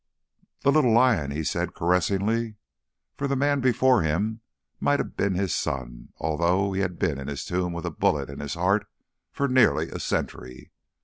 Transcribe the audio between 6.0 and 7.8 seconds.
although he had been in his tomb